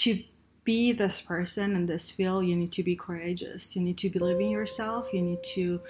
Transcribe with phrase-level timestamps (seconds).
[0.00, 0.22] to
[0.64, 3.74] be this person in this field, you need to be courageous.
[3.74, 5.12] You need to believe in yourself.
[5.12, 5.80] You need to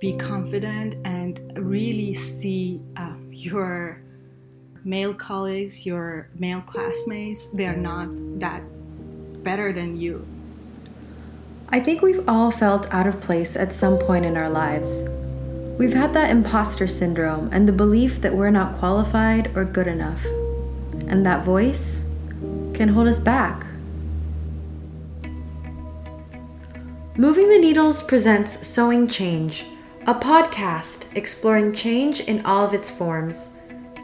[0.00, 4.00] be confident and really see uh, your
[4.84, 8.08] male colleagues, your male classmates, they are not
[8.38, 8.62] that
[9.42, 10.26] better than you.
[11.68, 15.04] I think we've all felt out of place at some point in our lives.
[15.78, 20.24] We've had that imposter syndrome and the belief that we're not qualified or good enough.
[21.06, 22.02] And that voice
[22.78, 23.66] can hold us back.
[27.16, 29.66] Moving the Needles presents Sewing Change,
[30.06, 33.50] a podcast exploring change in all of its forms.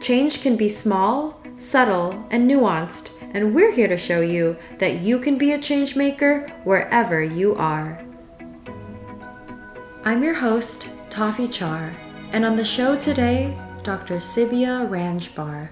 [0.01, 5.19] Change can be small, subtle, and nuanced, and we're here to show you that you
[5.19, 8.03] can be a change maker wherever you are.
[10.03, 11.93] I'm your host, Toffee Char,
[12.33, 14.17] and on the show today, Dr.
[14.17, 15.69] Sibia Ranjbar.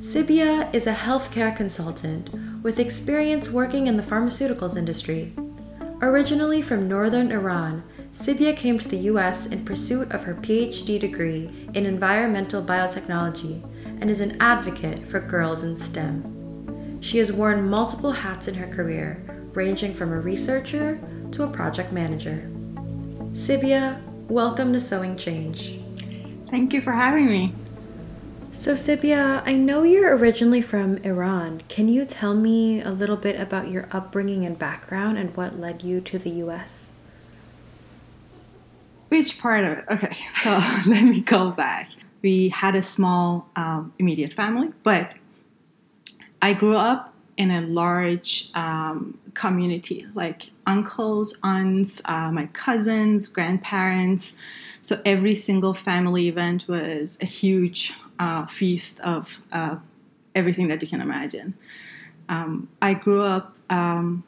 [0.00, 2.30] Sibia is a healthcare consultant
[2.62, 5.32] with experience working in the pharmaceuticals industry.
[6.00, 7.82] Originally from northern Iran,
[8.12, 13.60] Sibia came to the US in pursuit of her PhD degree in environmental biotechnology
[14.00, 17.00] and is an advocate for girls in STEM.
[17.00, 21.00] She has worn multiple hats in her career, ranging from a researcher
[21.32, 22.48] to a project manager.
[23.32, 25.80] Sibia, Welcome to Sewing Change.
[26.50, 27.54] Thank you for having me.
[28.58, 31.62] So, Sibia, I know you're originally from Iran.
[31.68, 35.84] Can you tell me a little bit about your upbringing and background and what led
[35.84, 36.92] you to the US?
[39.10, 39.84] Which part of it?
[39.88, 40.50] Okay, so
[40.88, 41.90] let me go back.
[42.20, 45.12] We had a small um, immediate family, but
[46.42, 54.36] I grew up in a large um, community, like uncles, aunts, uh, my cousins, grandparents.
[54.82, 59.76] So every single family event was a huge uh, feast of uh,
[60.34, 61.54] everything that you can imagine.
[62.28, 64.24] Um, I grew up um,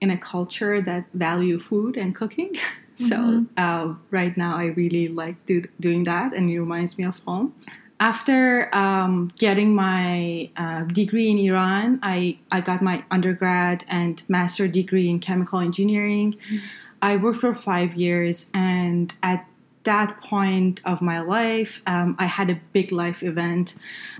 [0.00, 2.52] in a culture that value food and cooking.
[2.94, 3.44] so mm-hmm.
[3.56, 7.54] Uh, right now, I really like do, doing that, and it reminds me of home
[7.98, 14.68] after um, getting my uh, degree in Iran, I, I got my undergrad and master
[14.68, 16.32] degree in chemical engineering.
[16.32, 16.56] Mm-hmm.
[17.00, 19.46] I worked for five years, and at
[19.86, 23.74] that point of my life, um, I had a big life event.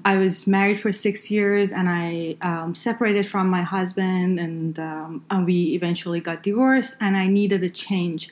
[0.04, 5.24] I was married for six years, and I um, separated from my husband, and, um,
[5.30, 6.96] and we eventually got divorced.
[7.00, 8.30] And I needed a change.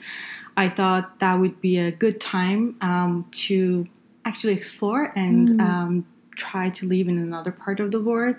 [0.57, 3.87] I thought that would be a good time um, to
[4.25, 5.61] actually explore and mm.
[5.61, 6.07] um,
[6.37, 8.37] try to live in another part of the world.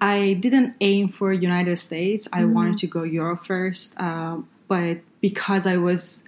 [0.00, 2.28] I didn't aim for United States.
[2.32, 2.52] I mm.
[2.52, 4.38] wanted to go Europe first, uh,
[4.68, 6.24] but because I was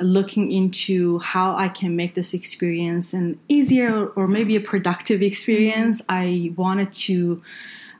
[0.00, 6.00] looking into how I can make this experience an easier or maybe a productive experience,
[6.02, 6.06] mm.
[6.08, 7.40] I wanted to.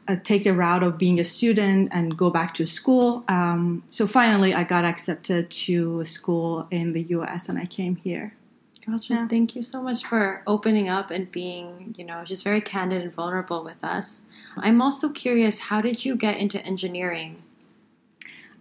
[0.07, 3.25] Uh, take the route of being a student and go back to school.
[3.27, 7.97] Um, so finally, I got accepted to a school in the US and I came
[7.97, 8.35] here.
[8.85, 9.15] Gotcha.
[9.15, 9.29] Yeah.
[9.29, 13.13] Thank you so much for opening up and being, you know, just very candid and
[13.13, 14.25] vulnerable with us.
[14.57, 17.44] I'm also curious, how did you get into engineering?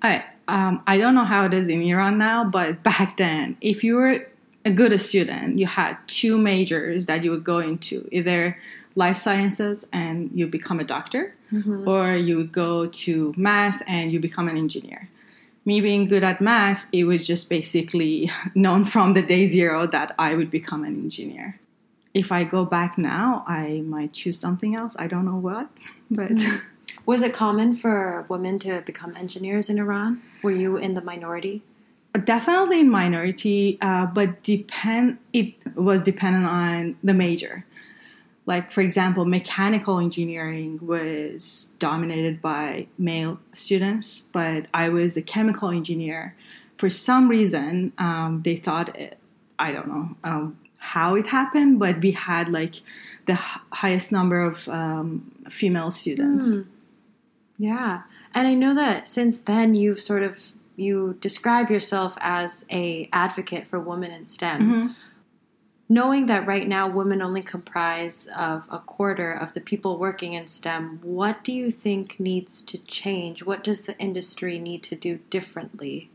[0.04, 0.24] Right.
[0.48, 3.96] Um, I don't know how it is in Iran now, but back then, if you
[3.96, 4.28] were
[4.66, 8.60] a good student, you had two majors that you would go into either
[8.96, 11.88] life sciences and you become a doctor, mm-hmm.
[11.88, 15.10] or you would go to math and you become an engineer
[15.66, 20.14] me being good at math, it was just basically known from the day zero that
[20.20, 21.60] I would become an engineer.
[22.14, 24.96] If I go back now, I might choose something else.
[25.00, 25.70] I don't know what,
[26.12, 26.32] but.
[26.32, 26.62] Mm.
[27.06, 30.22] Was it common for women to become engineers in Iran?
[30.42, 31.62] Were you in the minority?
[32.26, 35.18] Definitely in minority, uh, but depend.
[35.34, 37.66] It was dependent on the major
[38.46, 45.70] like for example mechanical engineering was dominated by male students but i was a chemical
[45.70, 46.36] engineer
[46.76, 49.18] for some reason um, they thought it,
[49.60, 52.76] i don't know um, how it happened but we had like
[53.26, 56.68] the h- highest number of um, female students mm.
[57.58, 58.04] Yeah
[58.34, 63.68] and i know that since then you've sort of you describe yourself as a advocate
[63.68, 64.94] for women in stem mm-hmm
[65.94, 70.48] knowing that right now women only comprise of a quarter of the people working in
[70.48, 73.44] STEM, what do you think needs to change?
[73.44, 76.10] What does the industry need to do differently?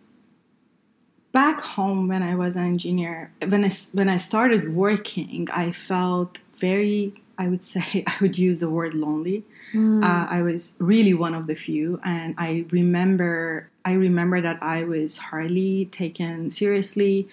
[1.30, 6.38] Back home, when I was an engineer, when I, when I started working, I felt
[6.56, 9.44] very, I would say, I would use the word lonely.
[9.72, 10.02] Mm.
[10.02, 14.84] Uh, I was really one of the few, and I remember, I remember that I
[14.84, 17.28] was hardly taken seriously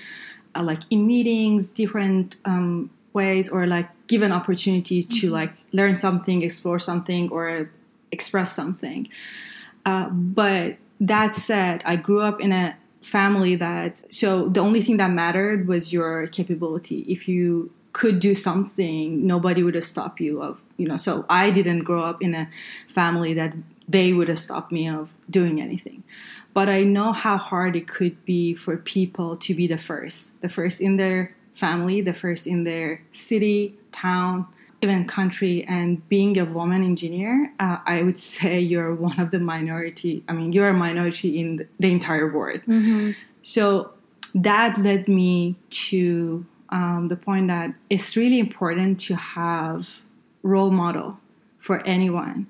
[0.56, 5.34] uh, like in meetings, different um, ways, or like given opportunity to mm-hmm.
[5.34, 7.70] like learn something, explore something, or
[8.12, 9.08] express something.
[9.86, 14.98] Uh, but that said, I grew up in a family that so the only thing
[14.98, 17.02] that mattered was your capability.
[17.08, 20.98] If you could do something, nobody would have stopped you of you know.
[20.98, 22.50] So I didn't grow up in a
[22.90, 23.54] family that
[23.88, 26.04] they would have stopped me of doing anything.
[26.54, 30.50] But I know how hard it could be for people to be the first, the
[30.50, 34.46] first in their family, the first in their city, town,
[34.82, 35.64] even country.
[35.64, 40.22] And being a woman engineer, uh, I would say you're one of the minority.
[40.28, 42.60] I mean, you're a minority in the entire world.
[42.68, 43.12] Mm-hmm.
[43.42, 43.94] So
[44.34, 45.56] that led me
[45.88, 46.46] to
[46.76, 50.02] um, the point that it's really important to have
[50.44, 51.20] role model
[51.58, 52.48] for anyone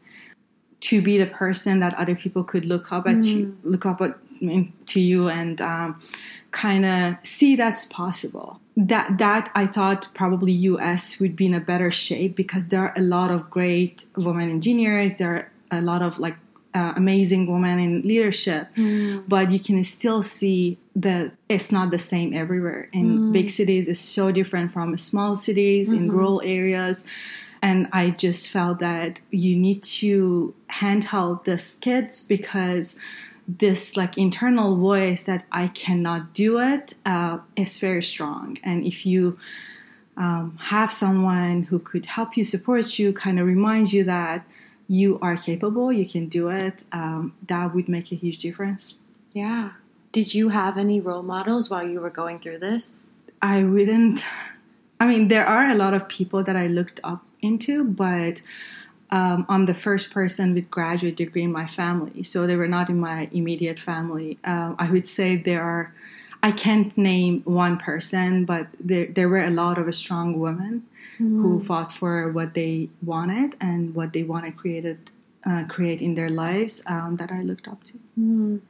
[0.81, 3.24] to be the person that other people could look up at mm.
[3.24, 4.18] you, look up at,
[4.88, 6.01] to you, and um,
[6.50, 8.60] kind of see that's possible.
[8.75, 11.19] That that I thought probably U.S.
[11.19, 15.18] would be in a better shape because there are a lot of great women engineers.
[15.18, 16.36] There are a lot of like
[16.75, 19.24] uh, amazing woman in leadership, mm.
[19.27, 22.89] but you can still see that it's not the same everywhere.
[22.94, 23.31] In mm.
[23.31, 26.04] big cities, it's so different from small cities mm-hmm.
[26.04, 27.06] in rural areas
[27.66, 33.00] and I just felt that you need to handhold this kids because
[33.48, 38.60] this like internal voice that I cannot do it uh, is very strong.
[38.63, 39.39] And if you
[40.16, 44.45] um, have someone who could help you, support you, kind of remind you that
[44.87, 48.95] you are capable, you can do it, um, that would make a huge difference.
[49.33, 49.71] Yeah.
[50.11, 53.09] Did you have any role models while you were going through this?
[53.41, 54.23] I wouldn't.
[54.99, 58.41] I mean, there are a lot of people that I looked up into, but
[59.11, 62.89] um, I'm the first person with graduate degree in my family, so they were not
[62.89, 64.37] in my immediate family.
[64.43, 65.93] Uh, I would say there are.
[66.45, 70.83] I can't name one person, but there there were a lot of strong women
[71.18, 71.42] mm.
[71.42, 75.09] who fought for what they wanted and what they wanted created
[75.50, 77.94] uh, create in their lives um, that I looked up to.
[78.19, 78.62] Mm.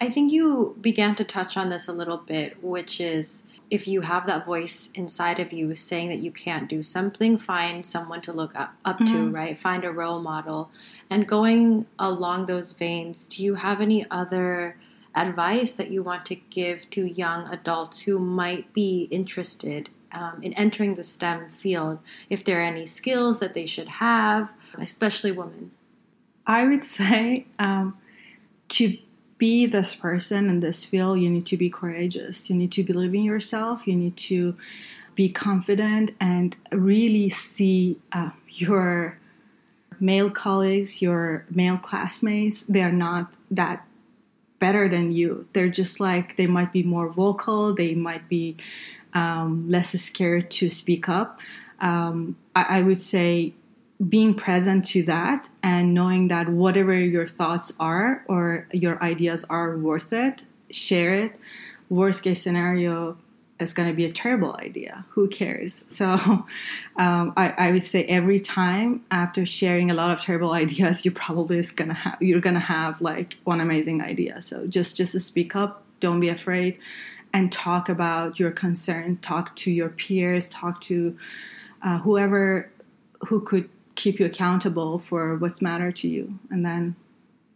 [0.00, 4.00] I think you began to touch on this a little bit, which is if you
[4.00, 8.32] have that voice inside of you saying that you can't do something, find someone to
[8.32, 9.14] look up, up mm-hmm.
[9.14, 9.58] to, right?
[9.58, 10.70] Find a role model.
[11.10, 14.76] And going along those veins, do you have any other
[15.14, 20.52] advice that you want to give to young adults who might be interested um, in
[20.54, 21.98] entering the STEM field?
[22.28, 25.72] If there are any skills that they should have, especially women?
[26.46, 27.98] I would say um,
[28.70, 28.98] to
[29.38, 32.50] be this person in this field, you need to be courageous.
[32.50, 33.86] You need to believe in yourself.
[33.86, 34.54] You need to
[35.14, 39.16] be confident and really see uh, your
[40.00, 43.86] male colleagues, your male classmates, they are not that
[44.60, 45.48] better than you.
[45.52, 48.56] They're just like, they might be more vocal, they might be
[49.12, 51.40] um, less scared to speak up.
[51.80, 53.54] Um, I, I would say
[54.08, 59.76] being present to that and knowing that whatever your thoughts are or your ideas are
[59.76, 61.36] worth it, share it.
[61.88, 63.18] Worst case scenario
[63.60, 65.04] is going to be a terrible idea.
[65.10, 65.84] Who cares?
[66.00, 66.14] So
[66.96, 71.10] um, I, I, would say every time after sharing a lot of terrible ideas, you
[71.10, 74.40] probably is gonna have you're gonna have like one amazing idea.
[74.40, 75.84] So just just to speak up.
[76.00, 76.78] Don't be afraid,
[77.34, 79.18] and talk about your concerns.
[79.18, 80.48] Talk to your peers.
[80.48, 81.18] Talk to
[81.82, 82.70] uh, whoever
[83.28, 86.96] who could keep you accountable for what's matter to you and then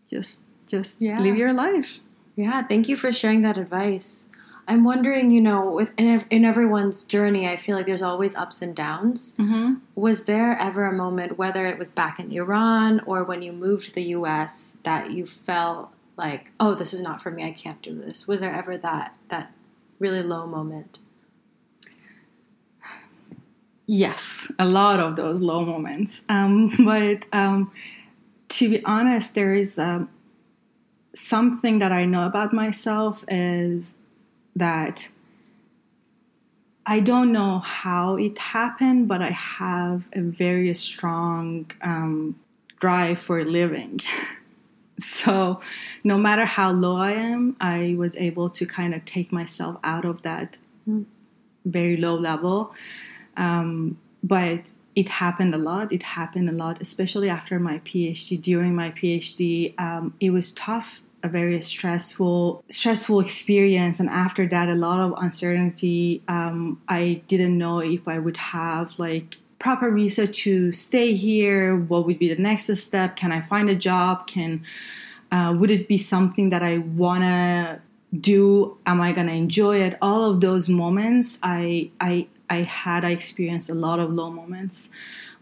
[0.09, 1.19] just just yeah.
[1.21, 2.01] live your life
[2.37, 4.29] yeah thank you for sharing that advice
[4.69, 8.63] i'm wondering you know with in, in everyone's journey i feel like there's always ups
[8.63, 9.75] and downs mm-hmm.
[9.95, 13.87] was there ever a moment whether it was back in iran or when you moved
[13.87, 17.83] to the us that you felt like oh this is not for me i can't
[17.83, 19.53] do this was there ever that that
[19.99, 20.99] really low moment
[23.87, 26.25] Yes, a lot of those low moments.
[26.29, 27.71] Um, but um,
[28.51, 30.09] to be honest, there is um,
[31.15, 33.97] something that I know about myself is
[34.57, 35.11] that
[36.87, 42.39] I don't know how it happened, but I have a very strong um,
[42.79, 44.01] drive for living.
[44.99, 45.61] so
[46.05, 50.05] no matter how low I am, I was able to kind of take myself out
[50.05, 50.59] of that
[51.65, 52.75] very low level
[53.37, 55.93] um, but it happened a lot.
[55.93, 58.41] It happened a lot, especially after my PhD.
[58.41, 63.99] During my PhD, um, it was tough, a very stressful, stressful experience.
[63.99, 66.23] And after that, a lot of uncertainty.
[66.29, 71.75] Um, I didn't know if I would have like proper visa to stay here.
[71.75, 73.17] What would be the next step?
[73.17, 74.27] Can I find a job?
[74.27, 74.63] Can
[75.33, 77.81] uh, would it be something that I wanna
[78.21, 78.77] do?
[78.87, 79.97] Am I gonna enjoy it?
[80.03, 84.91] All of those moments, I I I had I experienced a lot of low moments,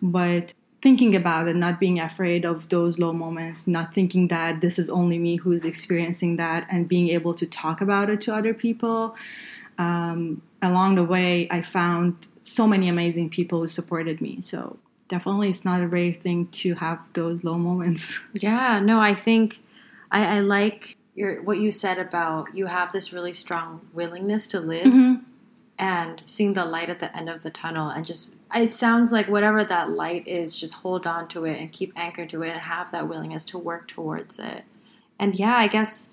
[0.00, 4.80] but thinking about it, not being afraid of those low moments, not thinking that this
[4.80, 8.34] is only me who is experiencing that, and being able to talk about it to
[8.34, 9.16] other people.
[9.78, 14.40] Um, along the way, I found so many amazing people who supported me.
[14.40, 18.20] So definitely, it's not a rare thing to have those low moments.
[18.34, 19.60] Yeah, no, I think
[20.10, 24.60] I, I like your what you said about you have this really strong willingness to
[24.60, 24.86] live.
[24.86, 25.24] Mm-hmm.
[25.78, 29.28] And seeing the light at the end of the tunnel, and just it sounds like
[29.28, 32.60] whatever that light is, just hold on to it and keep anchored to it and
[32.60, 34.64] have that willingness to work towards it.
[35.18, 36.10] And yeah, I guess,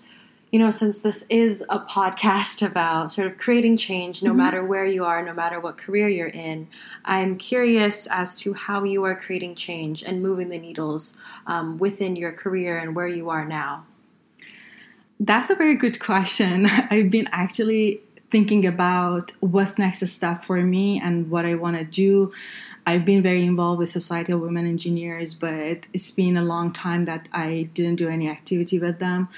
[0.51, 4.37] you know, since this is a podcast about sort of creating change, no Mhm.
[4.37, 6.67] matter where you are, no matter what career you're in,
[7.05, 11.17] I'm curious as to how you are creating change and moving the needles
[11.47, 13.85] um, within your career and where you are now.
[15.19, 16.65] That's a very good question.
[16.89, 18.01] I've been actually
[18.31, 22.31] thinking about what's next step for me and what I want to do.
[22.85, 27.03] I've been very involved with Society of Women Engineers, but it's been a long time
[27.03, 29.29] that I didn't do any activity with them.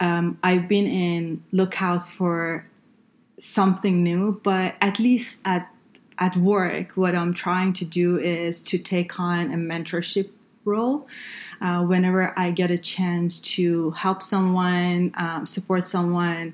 [0.00, 2.66] Um, I've been in lookout for
[3.38, 5.70] something new, but at least at
[6.18, 10.28] at work, what I'm trying to do is to take on a mentorship
[10.66, 11.08] role.
[11.62, 16.52] Uh, whenever I get a chance to help someone, um, support someone,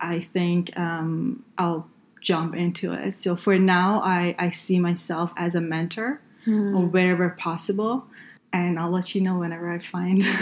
[0.00, 1.88] I think um, I'll
[2.20, 3.14] jump into it.
[3.14, 8.06] So for now, I, I see myself as a mentor or wherever possible.
[8.52, 10.24] And I'll let you know whenever I find.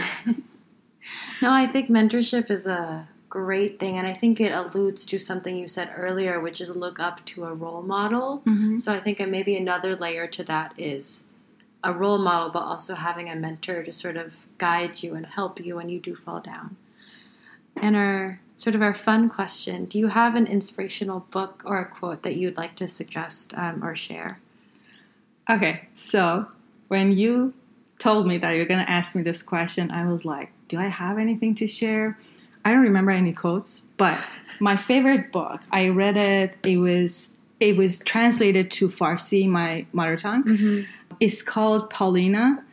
[1.41, 3.97] No, I think mentorship is a great thing.
[3.97, 7.45] And I think it alludes to something you said earlier, which is look up to
[7.45, 8.43] a role model.
[8.47, 8.81] Mhm.
[8.81, 11.25] So I think maybe another layer to that is
[11.85, 15.65] a role model, but also having a mentor to sort of guide you and help
[15.65, 16.77] you when you do fall down.
[17.77, 21.87] And our sort of our fun question do you have an inspirational book or a
[21.87, 24.41] quote that you'd like to suggest um, or share?
[25.49, 26.47] Okay, so
[26.89, 27.55] when you
[27.99, 30.89] told me that you're going to ask me this question, I was like, do I
[30.89, 32.19] have anything to share?
[32.65, 34.19] I don't remember any quotes, but
[34.61, 40.17] my favorite book, I read it, it was it was translated to Farsi, my mother
[40.17, 40.45] tongue.
[41.19, 42.65] It's called Paulina.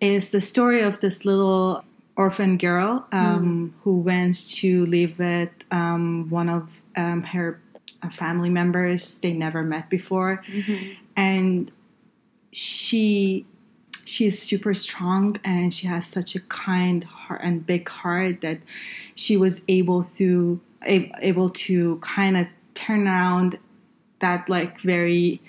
[0.00, 1.84] It's the story of this little
[2.16, 7.60] orphan girl um, who went to live with um, one of um, her
[8.02, 10.42] uh, family members they never met before,
[11.16, 11.72] and
[12.52, 13.44] she
[14.04, 18.58] she's super strong and she has such a kind heart and big heart that
[19.14, 23.58] she was able to able to kind of turn around
[24.18, 25.40] that like very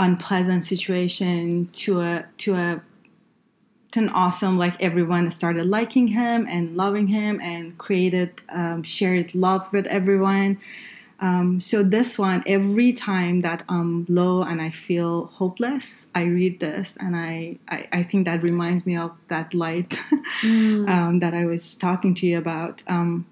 [0.00, 2.80] unpleasant situation to a to a
[3.96, 9.72] an awesome like everyone started liking him and loving him and created um, shared love
[9.72, 10.58] with everyone
[11.20, 16.60] um, so this one every time that i'm low and i feel hopeless i read
[16.60, 19.98] this and i i, I think that reminds me of that light
[20.42, 23.26] um, that i was talking to you about um,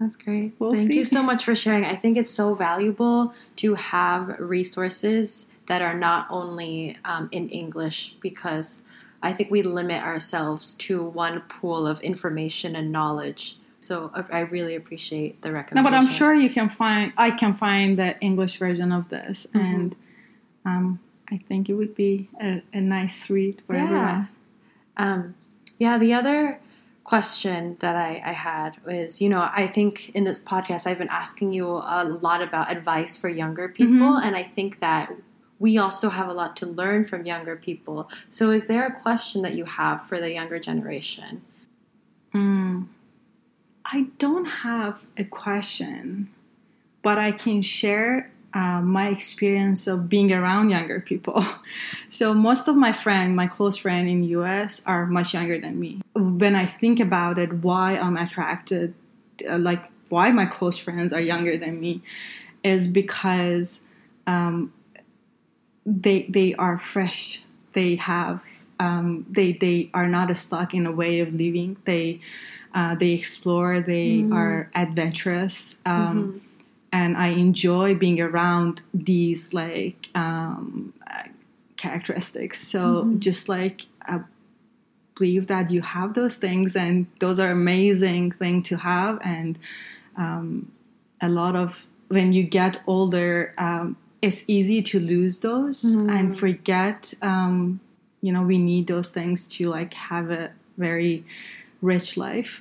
[0.00, 0.52] That's great.
[0.58, 0.98] We'll Thank see.
[0.98, 1.84] you so much for sharing.
[1.84, 8.16] I think it's so valuable to have resources that are not only um, in English
[8.20, 8.82] because
[9.28, 13.42] I think we limit ourselves to one pool of information and knowledge.
[13.80, 15.76] So I I really appreciate the recommendation.
[15.84, 19.36] no but i'm sure you can find i can find the english version of this
[19.54, 19.90] and
[20.70, 20.84] um,
[21.34, 23.84] i think it would be a, a nice read for Yeah.
[23.84, 24.28] everyone
[25.04, 25.20] Um,
[25.84, 26.38] yeah, the other
[27.02, 31.16] question that I, I had was, you know, I think in this podcast I've been
[31.24, 31.66] asking you
[31.98, 35.04] a lot about advice for younger people, and I think that
[35.58, 38.08] we also have a lot to learn from younger people.
[38.30, 41.42] So, is there a question that you have for the younger generation?
[42.34, 42.88] Mm.
[43.84, 46.30] I don't have a question,
[47.02, 51.44] but I can share uh, my experience of being around younger people.
[52.08, 56.00] so most of my friends, my close friends in US, are much younger than me.
[56.14, 58.94] When I think about it, why I'm attracted,
[59.48, 62.02] uh, like why my close friends are younger than me,
[62.62, 63.86] is because
[64.26, 64.72] um,
[65.86, 67.44] they they are fresh.
[67.72, 68.44] They have
[68.80, 71.76] um, they they are not stuck in a way of living.
[71.84, 72.20] They
[72.74, 73.80] uh, they explore.
[73.80, 76.40] They are adventurous, um,
[76.92, 80.92] and I enjoy being around these like um,
[81.76, 82.66] characteristics.
[82.66, 84.20] So just like I
[85.16, 89.58] believe that you have those things, and those are amazing thing to have, and
[90.16, 90.72] um,
[91.20, 93.52] a lot of when you get older.
[93.58, 97.80] Um, it's easy to lose those and forget um,
[98.24, 101.24] you know we need those things to like have a very
[101.82, 102.52] rich life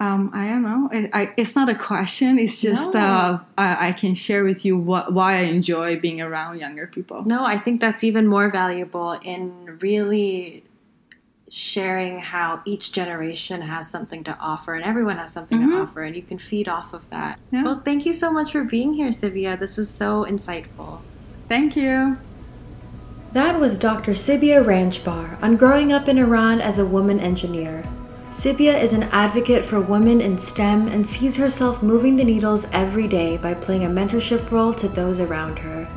[0.00, 0.82] Um, I don't know.
[0.96, 2.38] I, I, it's not a question.
[2.38, 3.00] It's just No.
[3.00, 7.18] uh, I, I can share with you what why I enjoy being around younger people.
[7.26, 9.50] No, I think that's even more valuable in
[9.82, 10.62] really
[11.50, 15.82] sharing how each generation has something to offer and everyone has something to Mhm.
[15.82, 17.38] offer and you can feed off of that.
[17.50, 17.64] Yeah.
[17.64, 19.58] Well, thank you so much for being here, Sibia.
[19.58, 20.98] This was so insightful.
[21.48, 22.18] Thank you.
[23.32, 24.12] That was Dr.
[24.12, 27.84] Sibia Ranjbar on growing up in Iran as a woman engineer.
[28.32, 33.08] Sibia is an advocate for women in STEM and sees herself moving the needles every
[33.08, 35.88] day by playing a mentorship role to those around her.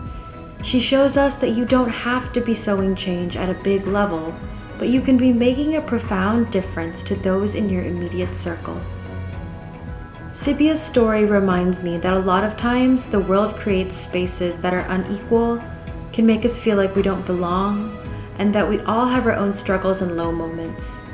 [0.64, 4.34] She shows us that you don't have to be sowing change at a big level,
[4.82, 8.82] but you can be making a profound difference to those in your immediate circle.
[10.34, 14.88] Sibia's story reminds me that a lot of times the world creates spaces that are
[14.90, 15.64] unequal,
[16.12, 17.96] can make us feel like we don't belong,
[18.40, 21.06] and that we all have our own struggles and low moments.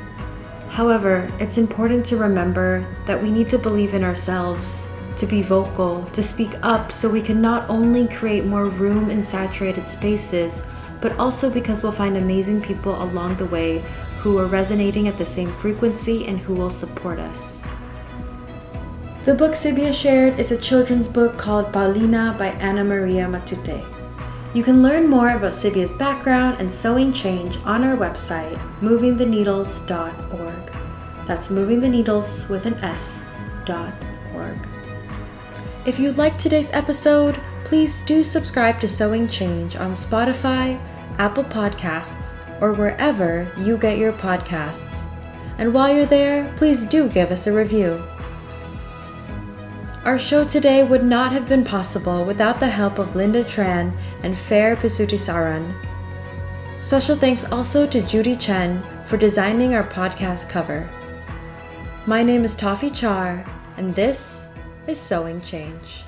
[0.70, 6.06] However, it's important to remember that we need to believe in ourselves, to be vocal,
[6.14, 10.62] to speak up so we can not only create more room in saturated spaces,
[11.00, 13.84] but also because we'll find amazing people along the way
[14.20, 17.62] who are resonating at the same frequency and who will support us.
[19.24, 23.84] The book Sibia shared is a children's book called Paulina by Ana María Matute.
[24.54, 30.72] You can learn more about Sibia's background and sewing change on our website, movingtheneedles.org.
[31.26, 33.26] That's moving the needles with an S
[33.66, 33.92] dot
[34.34, 34.56] org.
[35.84, 37.38] If you liked today's episode,
[37.68, 40.80] please do subscribe to Sewing Change on Spotify,
[41.18, 45.06] Apple Podcasts, or wherever you get your podcasts.
[45.58, 48.02] And while you're there, please do give us a review.
[50.06, 54.38] Our show today would not have been possible without the help of Linda Tran and
[54.38, 55.74] Fair Pisutisaran.
[56.78, 60.88] Special thanks also to Judy Chen for designing our podcast cover.
[62.06, 63.44] My name is Toffee Char,
[63.76, 64.48] and this
[64.86, 66.04] is Sewing Change.